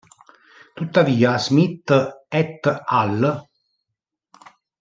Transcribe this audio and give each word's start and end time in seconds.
Tuttavia, 0.73 1.37
Smith 1.37 1.93
"et 2.31 2.65
al. 2.87 3.19